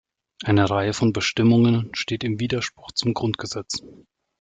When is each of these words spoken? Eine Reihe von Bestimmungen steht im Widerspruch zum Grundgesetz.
Eine 0.43 0.67
Reihe 0.67 0.93
von 0.93 1.13
Bestimmungen 1.13 1.91
steht 1.93 2.23
im 2.23 2.39
Widerspruch 2.39 2.91
zum 2.93 3.13
Grundgesetz. 3.13 3.83